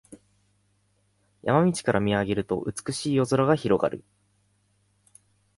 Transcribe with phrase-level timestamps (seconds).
[1.43, 4.03] 山道から見上げると美しい夜空が広がる